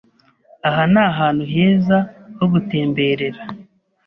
[0.67, 1.97] Aha ni ahantu heza
[2.37, 3.41] ho gutemberera.